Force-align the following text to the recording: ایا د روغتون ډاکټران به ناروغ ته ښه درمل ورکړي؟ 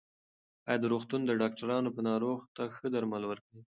ایا 0.67 0.77
د 0.81 0.83
روغتون 0.93 1.21
ډاکټران 1.41 1.83
به 1.95 2.01
ناروغ 2.09 2.39
ته 2.55 2.63
ښه 2.75 2.87
درمل 2.93 3.23
ورکړي؟ 3.27 3.59